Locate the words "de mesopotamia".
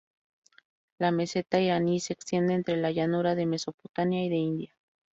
3.35-4.25